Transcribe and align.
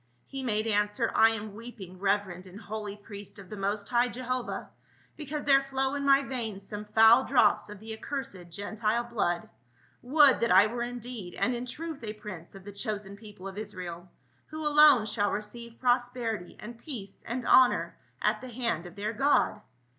He 0.25 0.41
made 0.41 0.65
answer," 0.65 1.11
I 1.15 1.29
am 1.29 1.53
weeping, 1.53 1.99
reverend 1.99 2.47
and 2.47 2.59
holy 2.59 2.97
priest 2.97 3.37
of 3.37 3.51
the 3.51 3.55
most 3.55 3.87
high 3.87 4.07
Jehovah, 4.07 4.71
because 5.15 5.43
there 5.43 5.61
flow 5.61 5.93
in 5.93 6.03
my 6.03 6.23
veins 6.23 6.67
some 6.67 6.85
foul 6.85 7.23
drops 7.23 7.69
of 7.69 7.79
the 7.79 7.95
accursed 7.95 8.49
Gentile 8.49 9.03
blood; 9.03 9.47
would 10.01 10.39
that 10.39 10.49
I 10.51 10.65
were 10.65 10.81
indeed 10.81 11.35
and 11.35 11.53
in 11.53 11.67
truth 11.67 12.03
a 12.03 12.13
prince 12.13 12.55
of 12.55 12.63
the 12.63 12.71
chosen 12.73 13.15
people 13.15 13.47
of 13.47 13.59
Israel, 13.59 14.09
who 14.47 14.65
alone 14.65 15.05
shall 15.05 15.29
receive 15.29 15.79
prosperity 15.79 16.57
and 16.59 16.79
peace 16.79 17.21
and 17.27 17.45
honor 17.47 17.95
at 18.23 18.41
the 18.41 18.49
hand 18.49 18.87
of 18.87 18.95
their 18.95 19.13
God." 19.13 19.61